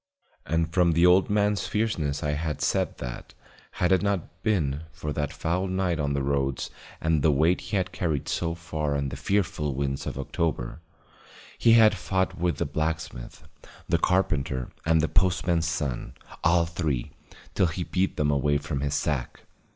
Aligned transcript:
And 0.47 0.73
from 0.73 0.93
the 0.93 1.05
old 1.05 1.29
man's 1.29 1.67
fierceness 1.67 2.23
I 2.23 2.31
had 2.31 2.59
said 2.59 2.97
that, 2.97 3.35
had 3.73 3.91
it 3.91 4.01
not 4.01 4.41
been 4.41 4.85
for 4.91 5.13
that 5.13 5.31
foul 5.31 5.67
night 5.67 5.99
on 5.99 6.13
the 6.13 6.23
roads 6.23 6.71
and 6.99 7.21
the 7.21 7.29
weight 7.31 7.61
he 7.61 7.77
had 7.77 7.91
carried 7.91 8.27
so 8.27 8.55
far 8.55 8.95
and 8.95 9.11
the 9.11 9.15
fearful 9.15 9.75
winds 9.75 10.07
of 10.07 10.17
October, 10.17 10.79
he 11.55 11.73
had 11.73 11.93
fought 11.95 12.35
with 12.35 12.57
the 12.57 12.65
blacksmith, 12.65 13.43
the 13.87 13.99
carpenter 13.99 14.71
and 14.87 15.01
the 15.01 15.07
postman's 15.07 15.67
son, 15.67 16.15
all 16.43 16.65
three, 16.65 17.11
till 17.53 17.67
he 17.67 17.83
beat 17.83 18.17
them 18.17 18.31
away 18.31 18.57
from 18.57 18.79
his 18.79 18.95
sack. 18.95 19.41